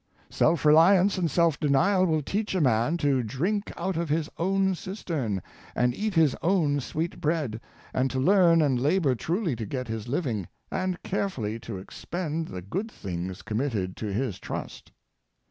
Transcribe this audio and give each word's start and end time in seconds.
Self 0.31 0.63
reli 0.63 0.99
ance 0.99 1.19
and 1.19 1.29
self 1.29 1.59
denial 1.59 2.07
will 2.07 2.23
teach 2.23 2.55
a 2.55 2.59
man 2.59 2.97
to 2.97 3.21
drink 3.21 3.71
out 3.77 3.97
of 3.97 4.09
his 4.09 4.31
own 4.39 4.73
cistern, 4.73 5.43
and 5.75 5.93
eat 5.93 6.15
his 6.15 6.35
own 6.41 6.79
sweet 6.79 7.21
bread, 7.21 7.61
and 7.93 8.09
to 8.09 8.17
learn 8.19 8.63
and 8.63 8.79
labor 8.81 9.13
truly 9.13 9.55
to 9.55 9.63
get 9.67 9.87
his 9.87 10.07
living, 10.07 10.47
and 10.71 11.03
carefully 11.03 11.59
to 11.59 11.77
expend 11.77 12.47
the 12.47 12.63
good 12.63 12.89
things 12.89 13.43
committed 13.43 13.95
to 13.97 14.07
his 14.11 14.39
trust.' 14.39 14.91